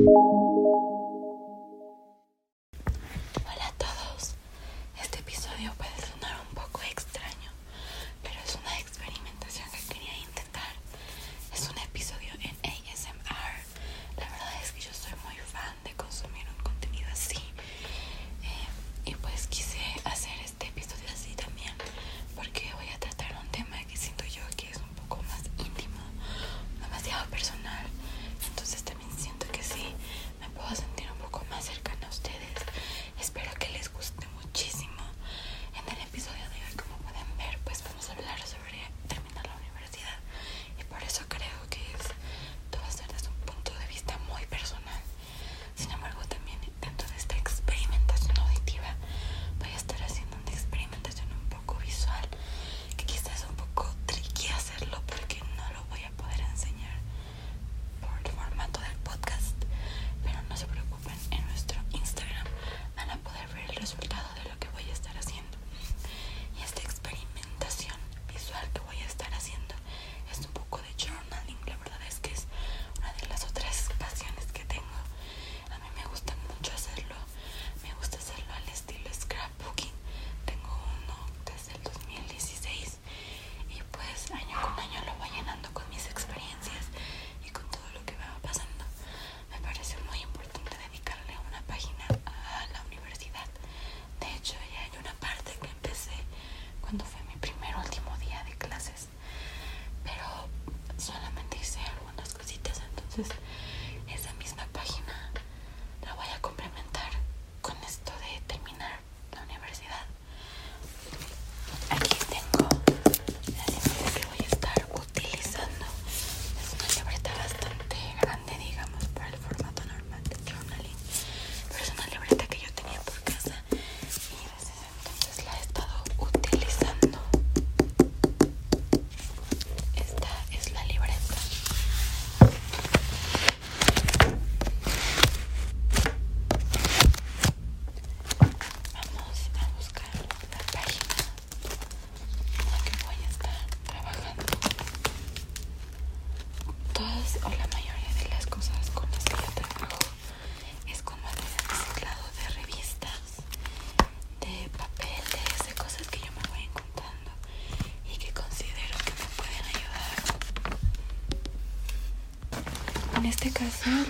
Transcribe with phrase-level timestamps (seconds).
[0.00, 0.49] you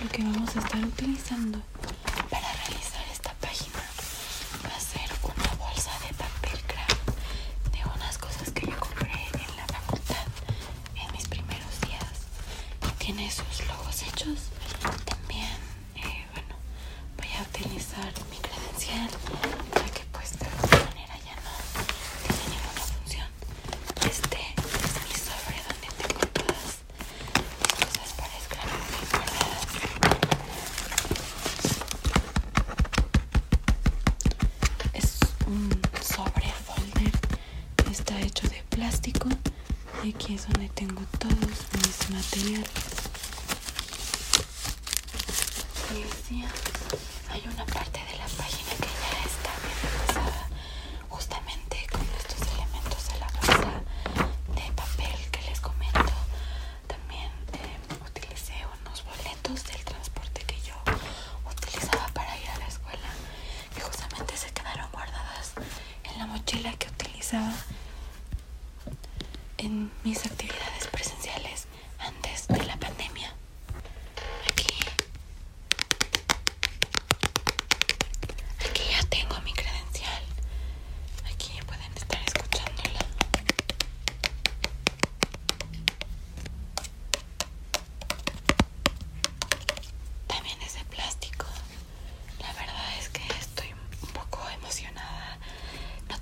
[0.03, 1.70] lo que vamos a estar utilizando.
[40.35, 42.69] es donde tengo todos mis materiales.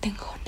[0.02, 0.39] tengo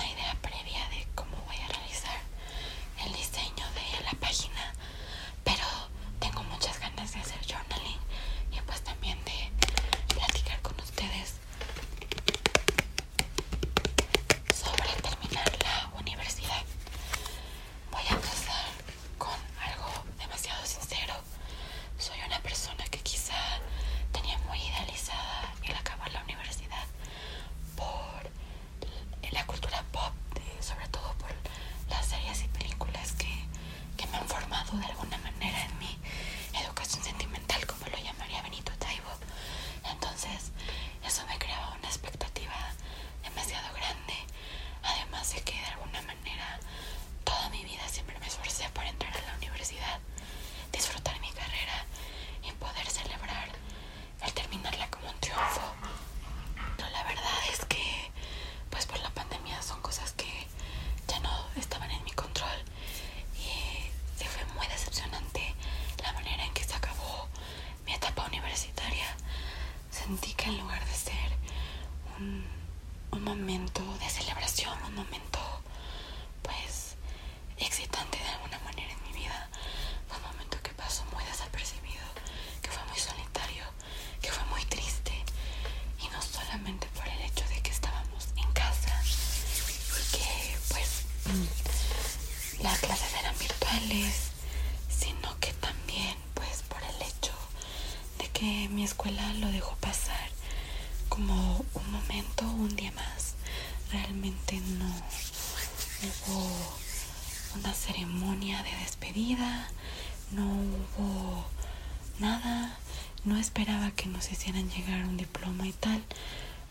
[114.76, 116.02] llegar un diploma y tal,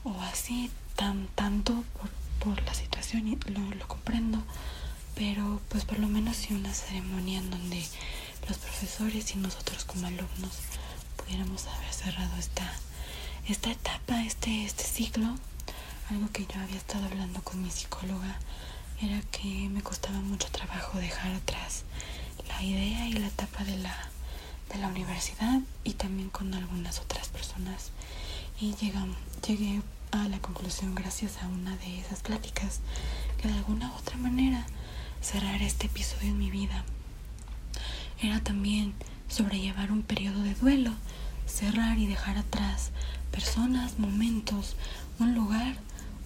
[0.04, 2.10] o así, tan tanto por,
[2.54, 4.42] por la situación, y lo, lo comprendo,
[5.14, 7.84] pero pues por lo menos sí una ceremonia en donde
[8.48, 10.52] los profesores y nosotros como alumnos
[11.16, 12.72] pudiéramos haber cerrado esta,
[13.48, 15.36] esta etapa, este, este ciclo.
[16.10, 18.38] Algo que yo había estado hablando con mi psicóloga
[19.00, 21.84] era que me costaba mucho trabajo dejar atrás
[22.48, 24.10] la idea y la etapa de la,
[24.72, 27.90] de la universidad y también con algunas otras personas.
[28.60, 29.82] Y llegué
[30.12, 32.80] a la conclusión gracias a una de esas pláticas
[33.40, 34.66] que de alguna u otra manera
[35.20, 36.84] cerrar este episodio en mi vida
[38.20, 38.94] era también
[39.28, 40.92] sobrellevar un periodo de duelo,
[41.46, 42.90] cerrar y dejar atrás
[43.30, 44.76] personas, momentos,
[45.18, 45.76] un lugar,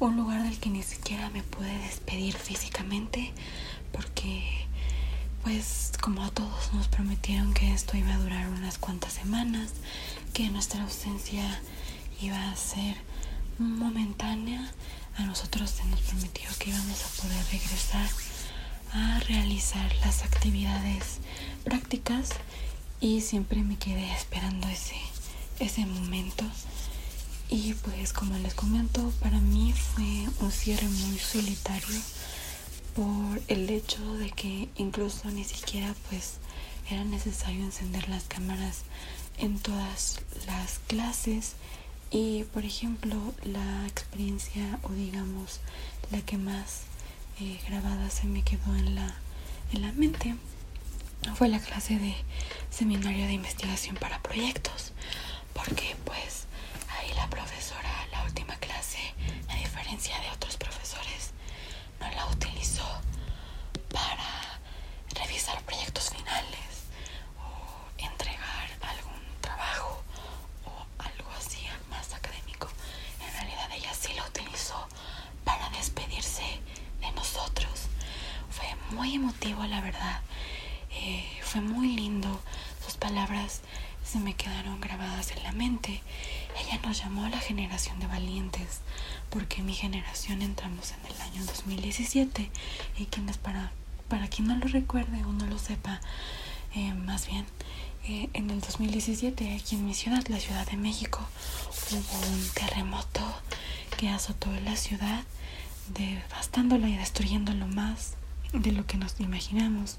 [0.00, 3.32] un lugar del que ni siquiera me pude despedir físicamente
[3.92, 4.66] porque
[5.44, 9.70] pues como a todos nos prometieron que esto iba a durar unas cuantas semanas,
[10.32, 11.60] que nuestra ausencia
[12.20, 12.96] iba a ser
[13.58, 14.72] momentánea,
[15.16, 18.08] a nosotros se nos prometió que íbamos a poder regresar
[18.94, 21.18] a realizar las actividades
[21.62, 22.30] prácticas
[23.00, 24.96] y siempre me quedé esperando ese,
[25.58, 26.44] ese momento.
[27.50, 30.04] Y pues como les comento, para mí fue
[30.40, 32.00] un cierre muy solitario
[32.94, 36.38] por el hecho de que incluso ni siquiera pues
[36.90, 38.82] era necesario encender las cámaras
[39.38, 41.54] en todas las clases.
[42.10, 45.60] Y por ejemplo la experiencia o digamos
[46.12, 46.82] la que más
[47.40, 49.14] eh, grabada se me quedó en la,
[49.72, 50.36] en la mente
[51.34, 52.14] fue la clase de
[52.70, 54.92] seminario de investigación para proyectos,
[55.52, 56.46] porque pues
[56.96, 58.98] ahí la profesora, la última clase,
[59.48, 61.32] a diferencia de otros profesores,
[62.00, 62.84] no la utilizó
[63.92, 64.60] para
[65.14, 66.86] revisar proyectos finales
[67.38, 70.02] o entregar algún trabajo
[70.66, 72.68] o algo así más académico.
[73.20, 74.86] En realidad ella sí la utilizó
[75.44, 76.60] para despedirse
[77.00, 77.88] de nosotros.
[78.50, 80.20] Fue muy emotivo, la verdad.
[80.92, 82.40] Eh, fue muy lindo,
[82.84, 83.60] sus palabras
[84.04, 86.00] se me quedaron grabadas en la mente.
[86.60, 88.80] Ella nos llamó a la generación de valientes,
[89.30, 92.50] porque mi generación entramos en el año 2017
[92.98, 93.72] y quienes para,
[94.08, 96.00] para quien no lo recuerde o no lo sepa,
[96.74, 97.46] eh, más bien
[98.06, 101.20] eh, en el 2017 aquí en mi ciudad, la Ciudad de México,
[101.90, 103.22] hubo un terremoto
[103.96, 105.24] que azotó la ciudad,
[105.88, 108.14] devastándola y destruyéndolo más
[108.54, 109.96] de lo que nos imaginamos.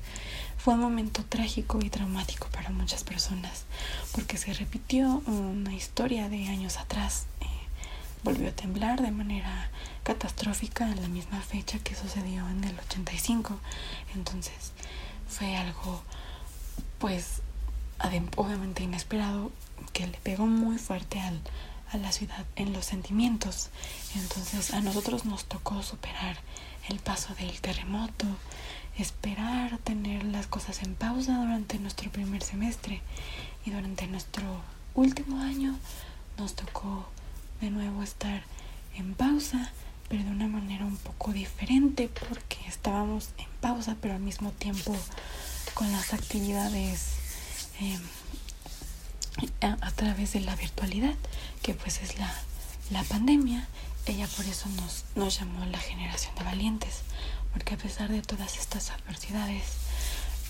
[0.57, 3.65] Fue un momento trágico y traumático para muchas personas
[4.13, 7.25] porque se repitió una historia de años atrás.
[7.41, 7.45] Eh,
[8.24, 9.69] volvió a temblar de manera
[10.03, 13.59] catastrófica en la misma fecha que sucedió en el 85.
[14.15, 14.71] Entonces
[15.27, 16.01] fue algo
[17.00, 17.41] pues
[18.35, 19.51] obviamente inesperado
[19.93, 21.39] que le pegó muy fuerte al,
[21.91, 23.69] a la ciudad en los sentimientos.
[24.15, 26.38] Entonces a nosotros nos tocó superar
[26.89, 28.25] el paso del terremoto,
[28.98, 33.01] esperar tener las cosas en pausa durante nuestro primer semestre.
[33.65, 34.62] Y durante nuestro
[34.94, 35.77] último año
[36.38, 37.10] nos tocó
[37.62, 38.44] de nuevo estar
[38.96, 39.72] en pausa,
[40.08, 44.96] pero de una manera un poco diferente porque estábamos en pausa, pero al mismo tiempo
[45.74, 47.15] con las actividades
[47.80, 48.01] em,
[49.62, 51.15] a, través de la virtualidad,
[51.62, 52.34] que pues es la,
[52.92, 53.68] la pandemia
[54.05, 57.01] ella por eso nos, nos llamó la generación de valientes,
[57.53, 59.63] porque a pesar de todas estas adversidades,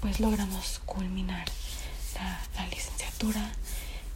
[0.02, 1.46] pues logramos culminar
[2.16, 3.52] la, licenciatura.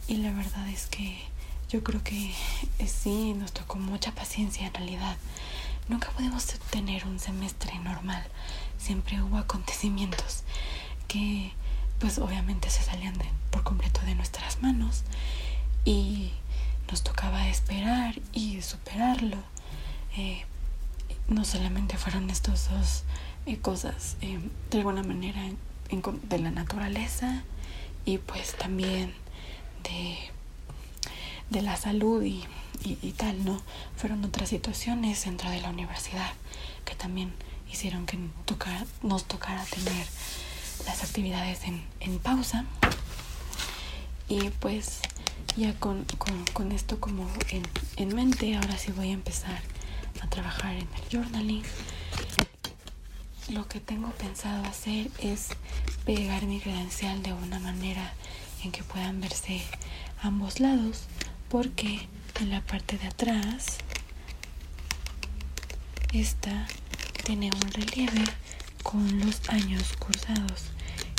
[0.08, 1.22] Y la verdad es que
[1.68, 2.34] yo creo que
[2.78, 5.16] eh, sí, nos tocó mucha paciencia en realidad.
[5.88, 8.24] Nunca pudimos tener un semestre normal,
[8.78, 10.44] siempre hubo acontecimientos
[11.08, 11.52] que
[11.98, 13.14] pues obviamente se salían
[13.50, 15.02] por completo de nuestras manos.
[15.84, 16.30] Y
[16.90, 19.36] nos tocaba esperar y superarlo.
[20.16, 20.44] Eh,
[21.28, 23.04] no solamente fueron estas dos
[23.46, 25.40] eh, cosas eh, de alguna manera
[26.22, 27.42] de la naturaleza
[28.04, 29.14] y pues también
[29.84, 30.18] de,
[31.50, 32.44] de la salud y,
[33.16, 33.60] tal, ¿no?
[33.96, 36.32] Fueron otras situaciones dentro de la universidad
[36.84, 37.32] que también
[37.70, 38.18] hicieron que
[39.02, 40.06] nos tocara tener
[40.86, 42.64] las actividades en, en pausa.
[44.30, 45.00] Y pues
[45.56, 46.06] ya con,
[46.52, 47.64] con, esto como en,
[47.96, 49.60] en, mente, ahora sí voy a empezar
[50.22, 51.64] a trabajar en el journaling.
[53.48, 55.48] Lo que tengo pensado hacer es
[56.06, 58.14] pegar mi credencial de una manera
[58.62, 59.62] en que puedan verse
[60.22, 61.06] ambos lados
[61.48, 62.06] porque
[62.40, 63.78] en la parte de atrás
[66.12, 66.68] esta
[67.24, 68.24] tiene un relieve
[68.84, 70.66] con los años cursados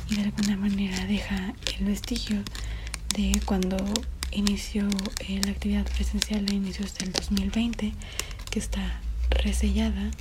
[0.09, 2.43] y de alguna manera deja el vestigio
[3.15, 3.77] de cuando
[4.31, 4.87] inició
[5.27, 7.93] eh, la actividad presencial a inicios del 2020
[8.49, 10.11] que está resellada.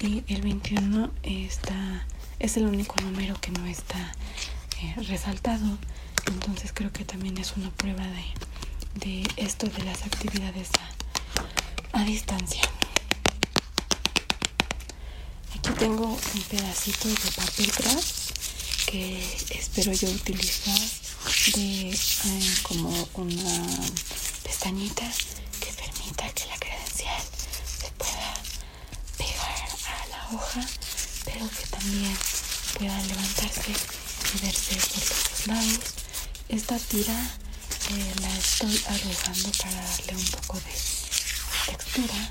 [0.00, 2.06] Y el 21 está
[2.38, 4.12] es el único número que no está
[4.82, 5.78] eh, resaltado.
[6.26, 8.24] Entonces creo que también es una prueba de,
[9.06, 10.68] de esto de las actividades
[11.92, 12.62] a, a distancia.
[15.58, 18.25] Aquí tengo un pedacito de papel craft
[18.86, 19.18] que
[19.50, 20.78] espero yo utilizar
[21.54, 21.98] de
[22.62, 23.66] como una
[24.42, 25.10] pestañita
[25.60, 27.22] que permita que la credencial
[27.80, 28.34] se pueda
[29.18, 30.66] pegar a la hoja
[31.24, 32.16] pero que también
[32.78, 35.80] pueda levantarse y verse por todos lados.
[36.48, 37.18] Esta tira
[37.90, 42.30] eh, la estoy arrojando para darle un poco de textura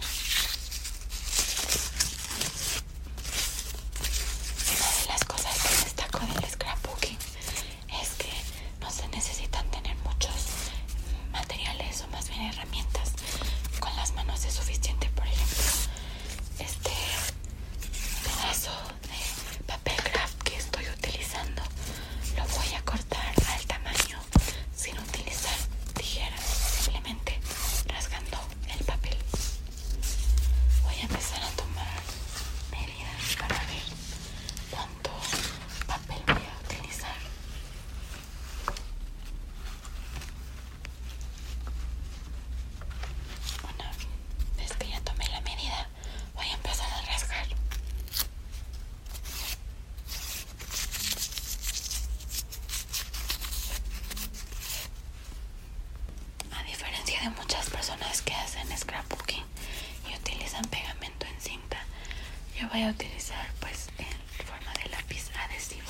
[62.76, 65.86] voy a utilizar pues en forma de lápiz adhesivo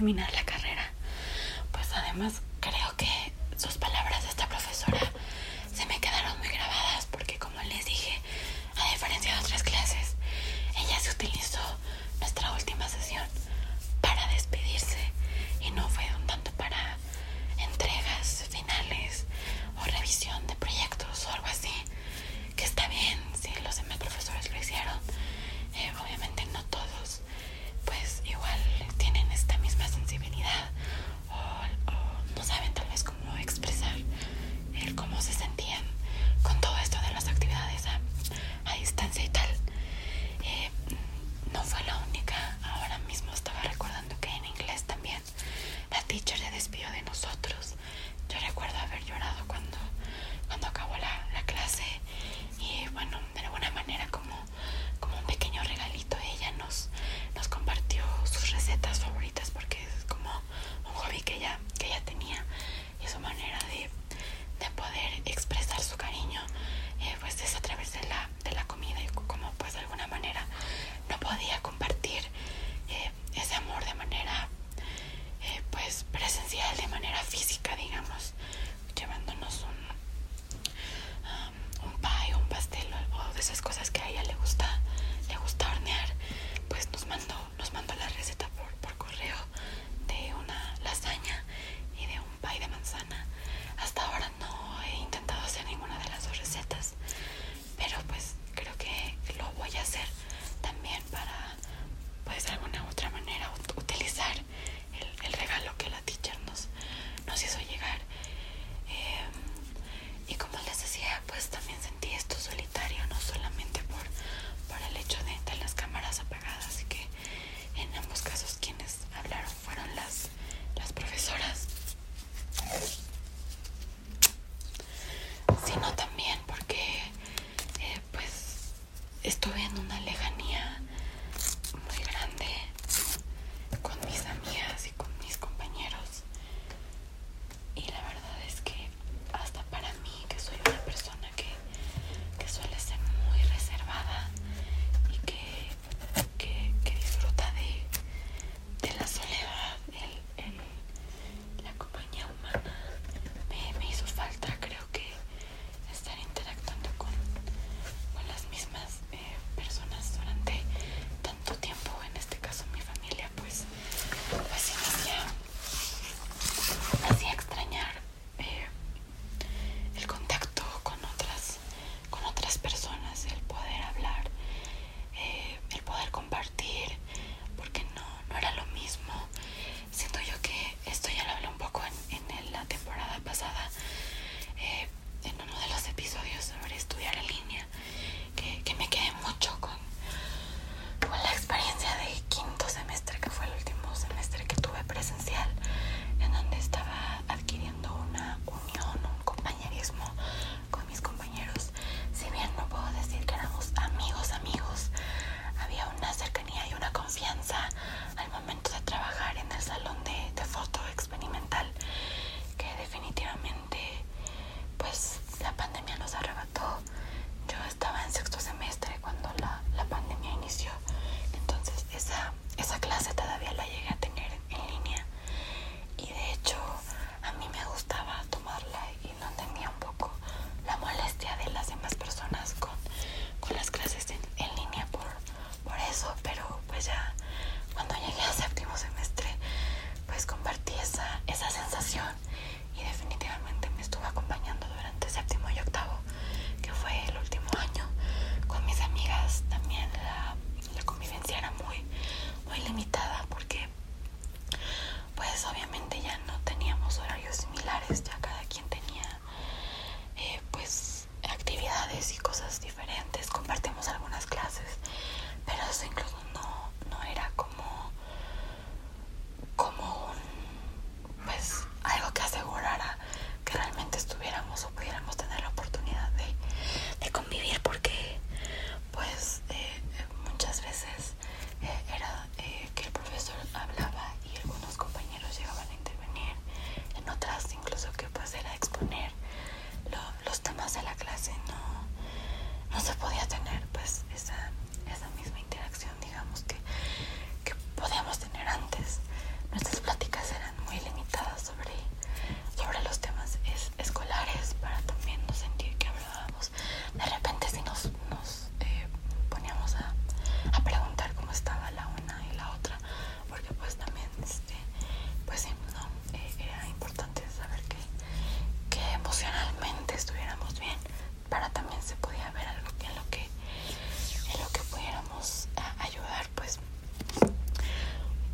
[0.00, 0.39] terminar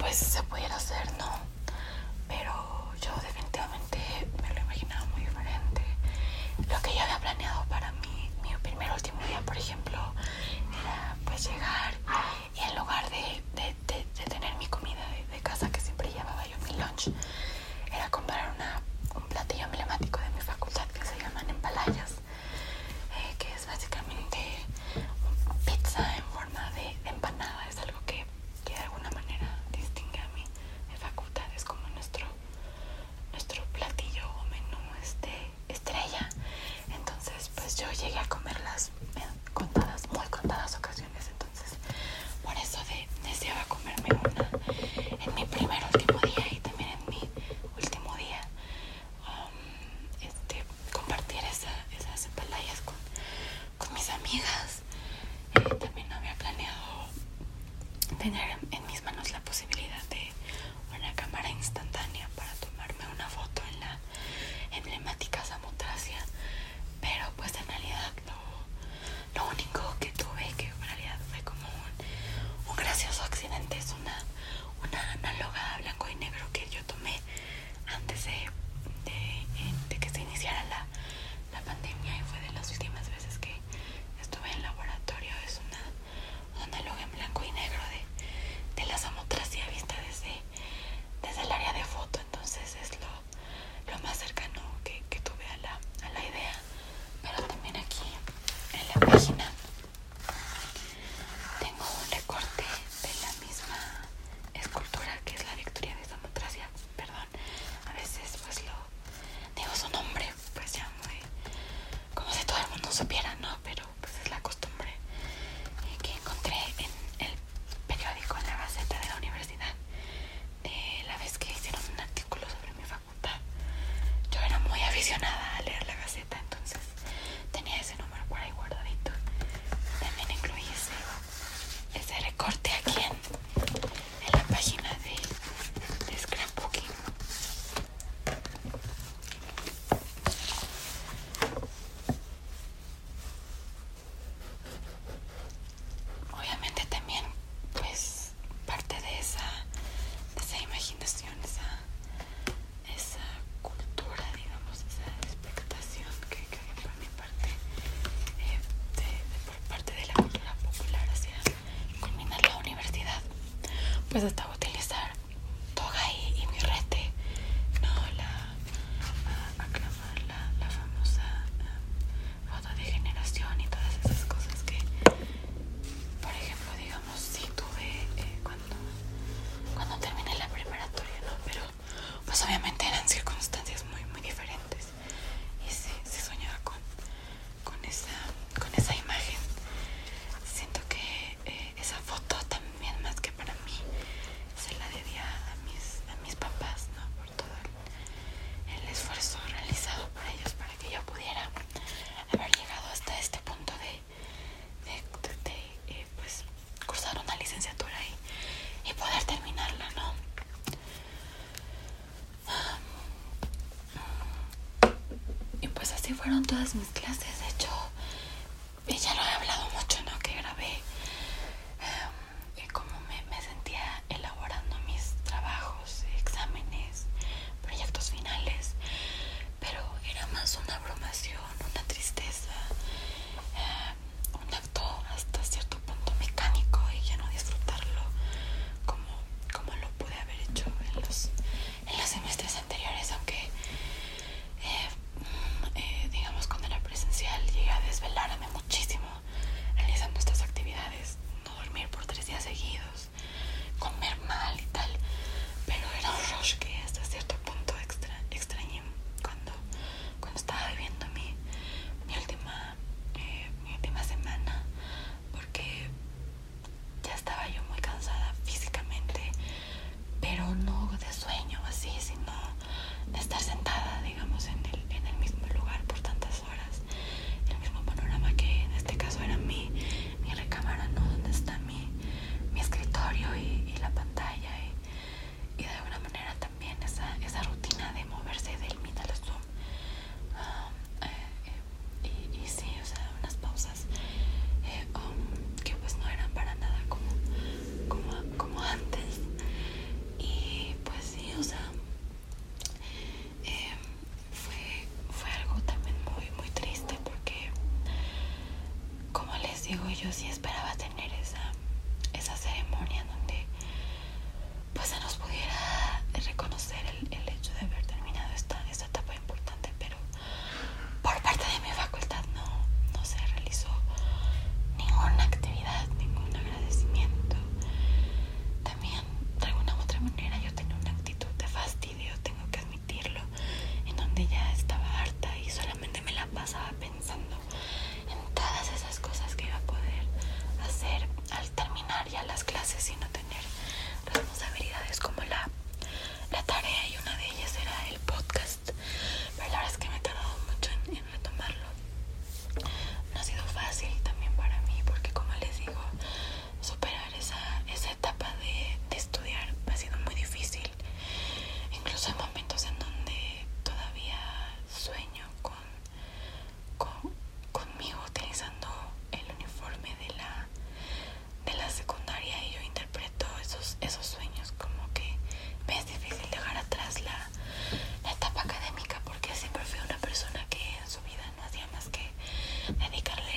[0.07, 1.29] pues se pudiera hacer, ¿no?
[2.29, 2.53] Pero
[3.03, 3.99] yo definitivamente
[4.41, 5.83] me lo imaginaba muy diferente.
[6.59, 9.99] Lo que yo había planeado para mí, mi primer último día, por ejemplo,
[10.81, 11.93] era pues llegar
[12.55, 13.75] y en lugar de, de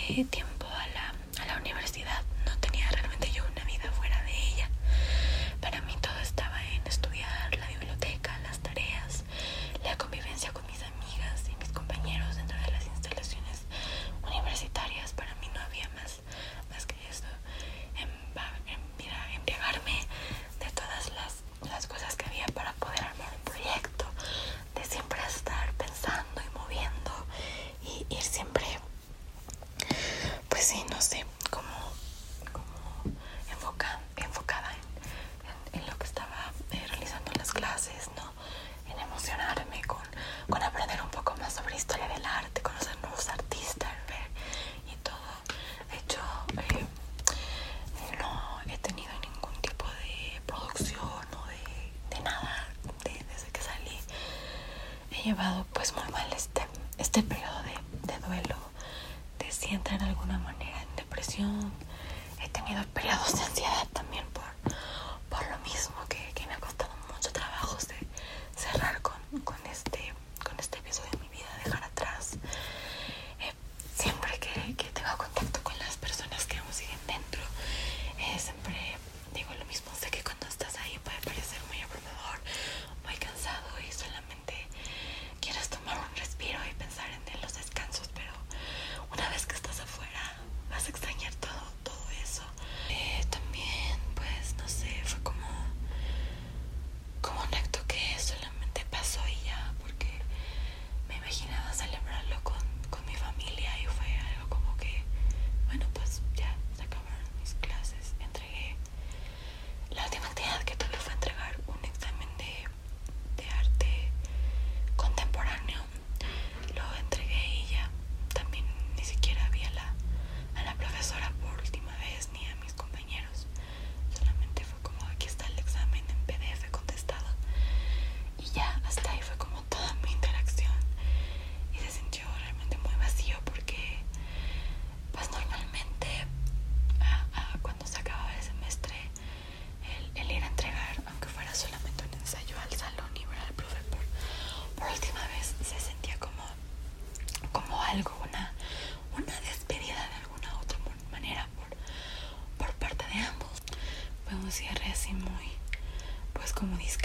[0.09, 0.58] Rhythm.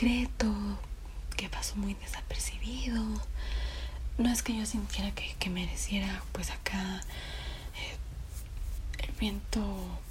[0.05, 0.55] Discreto,
[1.37, 3.03] que pasó muy desapercibido.
[4.19, 7.01] No es que yo sintiera que, que mereciera, pues acá,
[7.77, 9.61] eh, el viento,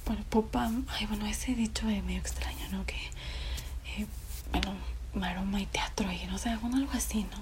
[0.06, 2.86] bueno, popa, ay, bueno, ese dicho es medio extraño, ¿no?
[2.86, 4.08] Que, eh,
[4.52, 4.76] bueno,
[5.14, 7.38] maroma y teatro y no sé, bueno, algo así, ¿no?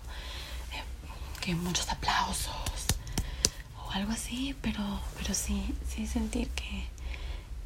[0.75, 0.83] Eh,
[1.39, 2.85] que muchos aplausos
[3.77, 6.85] o algo así, pero, pero sí, sí sentir que,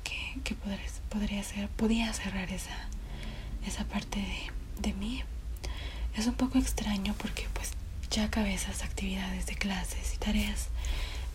[0.04, 2.88] que, que podría, podría ser, podía cerrar esa,
[3.66, 5.24] esa parte de, de mí.
[6.16, 7.72] Es un poco extraño porque pues
[8.10, 10.68] ya acabé esas actividades de clases y tareas.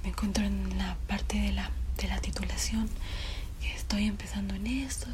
[0.02, 2.88] Me encuentro en la parte de la, de la titulación,
[3.74, 5.06] estoy empezando en esto.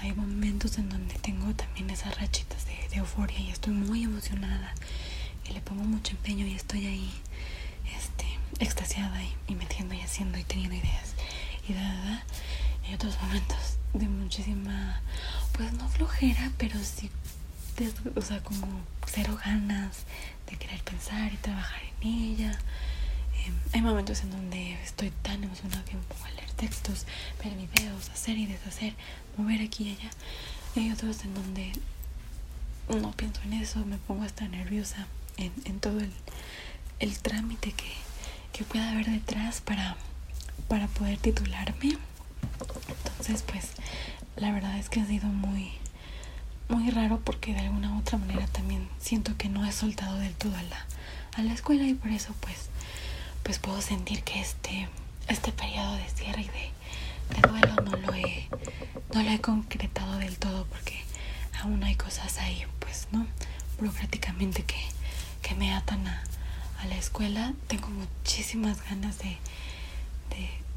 [0.00, 4.74] Hay momentos en donde tengo también esas rachitas de, de euforia y estoy muy emocionada
[5.48, 7.10] y le pongo mucho empeño y estoy ahí
[7.96, 8.26] este,
[8.64, 11.14] extasiada y, y metiendo y haciendo y teniendo ideas
[11.68, 12.24] y da, da, da.
[12.90, 15.00] Y otros momentos de muchísima,
[15.52, 17.10] pues no flojera, pero sí,
[18.16, 18.66] o sea, como
[19.06, 20.04] cero ganas
[20.50, 22.58] de querer pensar y trabajar en ella.
[23.34, 27.06] Eh, hay momentos en donde estoy tan emocionada que me pongo a leer textos,
[27.42, 28.94] ver videos, hacer y deshacer,
[29.36, 30.10] mover aquí y allá.
[30.74, 31.72] Y hay otros en donde
[32.88, 36.00] no pienso en eso, me pongo hasta nerviosa en, todo
[36.98, 37.92] el, trámite que,
[38.52, 39.96] que pueda haber detrás para,
[40.68, 41.96] para poder titularme.
[42.60, 43.72] Entonces, pues,
[44.36, 45.72] la verdad es que ha sido muy,
[46.68, 50.34] muy raro porque de alguna u otra manera también siento que no he soltado del
[50.34, 50.84] todo a la,
[51.36, 52.68] a la escuela y por eso, pues,
[53.42, 54.88] pues puedo sentir que este,
[55.28, 58.48] este periodo de cierre y de, de duelo no lo he,
[59.14, 61.02] no lo he concretado del todo porque
[61.62, 63.26] aún hay cosas ahí, pues, ¿no?
[63.78, 64.80] Burocráticamente que,
[65.42, 66.22] que me atan a,
[66.82, 67.54] a la escuela.
[67.68, 69.38] Tengo muchísimas ganas de,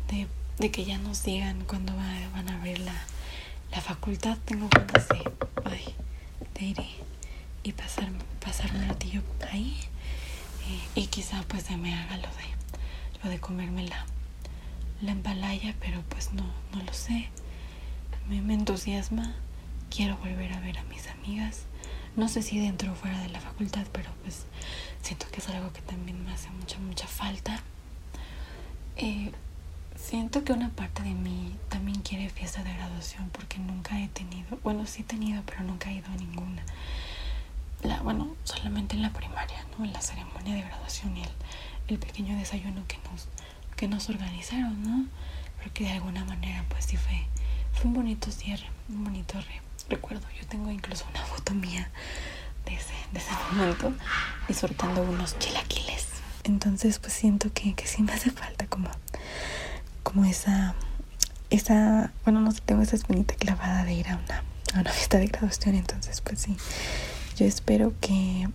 [0.09, 0.27] de,
[0.59, 2.93] de, que ya nos digan cuándo va- van a abrir la,
[3.71, 4.37] la facultad.
[4.45, 6.77] Tengo ganas de, ir
[7.63, 8.09] y, pasar,
[8.43, 9.77] pasar un ratillo ahí.
[10.95, 14.05] Y, y quizá pues se me haga lo de, lo de comerme la,
[15.01, 17.29] la embalaya, pero pues no, no lo sé.
[18.29, 19.33] Me, me entusiasma.
[19.89, 21.65] Quiero volver a ver a mis amigas.
[22.15, 24.45] No sé si dentro o fuera de la facultad, pero pues
[25.01, 27.61] siento que es algo que también me hace mucha, mucha falta.
[28.97, 29.31] Eh,
[30.01, 34.57] siento que una parte de mí también quiere fiesta de graduación porque nunca he tenido,
[34.63, 36.63] bueno, sí he tenido, pero nunca he ido a ninguna.
[37.83, 39.85] La, bueno, solamente en la primaria, ¿no?
[39.85, 41.29] En la ceremonia de graduación y el,
[41.87, 43.27] el pequeño desayuno que nos,
[43.75, 45.05] que nos organizaron, ¿no?
[45.63, 47.25] Porque de alguna manera, pues sí fue,
[47.73, 50.27] fue un bonito cierre, un bonito re- recuerdo.
[50.39, 51.89] Yo tengo incluso una foto mía
[52.65, 53.93] de ese, de ese momento
[54.47, 56.07] disfrutando unos chilaquiles.
[56.43, 58.89] Entonces, pues siento que, que sí me hace falta como,
[60.11, 60.75] como esa,
[61.49, 64.43] esa, bueno, no sé, tengo esa espinita clavada de ir a una,
[64.73, 65.75] a una fiesta de graduación.
[65.75, 66.57] Entonces, pues sí,
[67.37, 68.49] yo espero que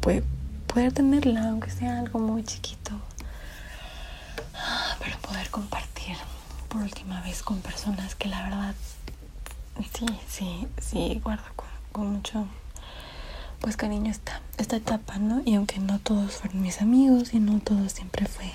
[0.00, 0.22] pues,
[0.66, 2.92] poder tenerla, aunque sea algo muy chiquito,
[5.00, 6.16] pero poder compartir
[6.68, 8.74] por última vez con personas que la verdad
[9.96, 11.44] sí, sí, sí guardo
[11.92, 12.46] con, mucho,
[13.60, 15.16] pues cariño esta, esta etapa.
[15.44, 18.52] Y aunque no todos fueron mis amigos y no todo siempre fue,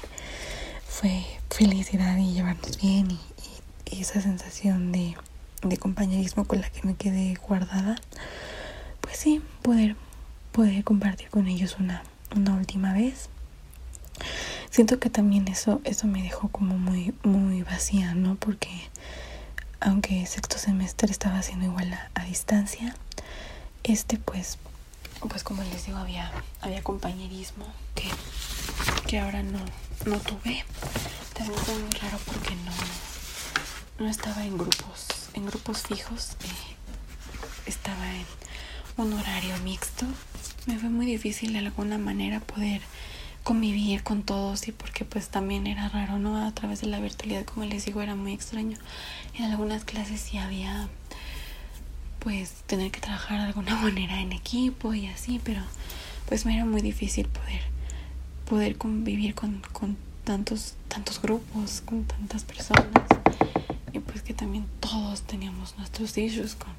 [0.94, 3.20] fue felicidad y llevarnos bien y,
[4.00, 5.16] esa sensación de,
[5.62, 7.96] de, compañerismo con la que me quedé guardada,
[9.02, 9.96] pues sí, poder,
[10.52, 12.04] poder compartir con ellos una,
[12.36, 13.30] una última vez.
[14.72, 18.36] Siento que también eso, eso me dejó como muy, muy vacía, ¿no?
[18.36, 18.70] Porque
[19.80, 22.96] aunque sexto semestre estaba haciendo igual a, a distancia,
[23.84, 24.58] este pues
[25.30, 28.10] pues como les digo había había compañerismo que,
[29.08, 29.60] que ahora no
[30.06, 30.66] no tuve.
[31.34, 32.72] También fue muy raro porque no
[34.00, 36.76] no estaba en grupos en grupos fijos eh,
[37.66, 38.26] estaba en
[38.98, 40.06] un horario mixto.
[40.66, 42.82] Me fue muy difícil de alguna manera poder
[43.44, 47.44] convivir con todos y porque pues también era raro no a través de la virtualidad
[47.46, 48.78] como les digo era muy extraño.
[49.36, 50.90] En algunas clases sí había
[52.20, 55.62] pues tener que trabajar de alguna manera en equipo y así, pero
[56.28, 57.73] pues me era muy difícil poder
[58.54, 62.86] poder convivir con, con tantos tantos grupos, con tantas personas.
[63.92, 66.72] Y pues que también todos teníamos nuestros issues con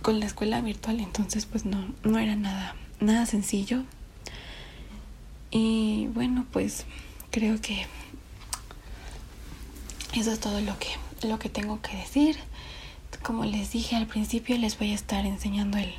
[0.00, 3.82] con la escuela virtual, entonces pues no no era nada nada sencillo.
[5.50, 6.86] Y bueno, pues
[7.30, 7.86] creo que
[10.14, 12.38] eso es todo lo que lo que tengo que decir.
[13.22, 15.92] Como les dije al principio, les voy a estar enseñando el,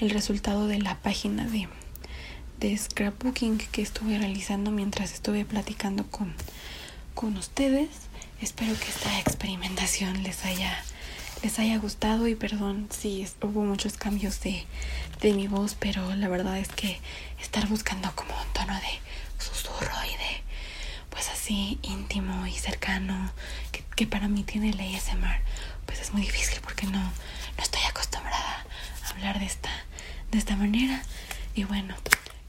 [0.00, 1.68] el resultado de la página de,
[2.60, 6.34] de scrapbooking que estuve realizando mientras estuve platicando con,
[7.14, 7.88] con ustedes.
[8.40, 10.82] Espero que esta experimentación les haya,
[11.42, 14.66] les haya gustado y perdón si hubo muchos cambios de,
[15.20, 17.00] de mi voz, pero la verdad es que
[17.40, 20.42] estar buscando como un tono de susurro y de
[21.10, 23.32] pues así íntimo y cercano
[23.96, 25.40] que, para mí tiene el ASMR
[25.84, 28.64] pues es muy difícil porque no, no estoy acostumbrada
[29.04, 29.70] a hablar de esta,
[30.30, 31.02] de esta manera.
[31.54, 31.96] Y bueno,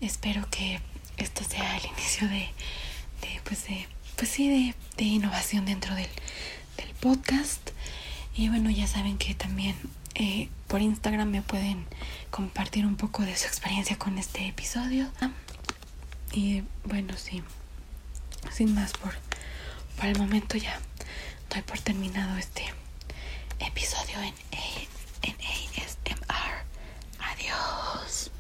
[0.02, 0.80] espero que
[1.18, 2.50] esto sea el inicio de,
[3.44, 6.10] pues de, pues sí, de, de innovación dentro del,
[6.78, 7.72] del, podcast.
[8.36, 9.76] Y bueno, ya saben que también
[10.16, 11.86] eh, por Instagram me pueden
[12.30, 15.10] compartir un poco de su experiencia con este episodio.
[16.32, 17.44] Y bueno, sí,
[18.52, 19.14] sin más por,
[19.98, 20.80] por el momento ya
[21.50, 22.64] doy por terminado este
[23.60, 24.34] episodio en,
[25.24, 26.64] en ASMR.
[27.20, 28.32] Adiós.